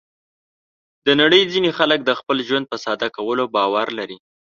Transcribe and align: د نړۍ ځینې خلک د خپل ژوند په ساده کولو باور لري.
د 1.05 1.07
نړۍ 1.21 1.41
ځینې 1.53 1.69
خلک 1.77 1.99
د 2.03 2.11
خپل 2.19 2.37
ژوند 2.47 2.65
په 2.71 2.77
ساده 2.85 3.07
کولو 3.15 3.43
باور 3.55 3.87
لري. 3.99 4.17